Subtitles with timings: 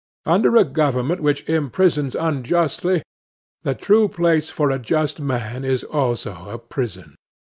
[0.25, 3.03] Under a government which imprisons any unjustly,
[3.61, 7.15] the true place for a just man is also a prison.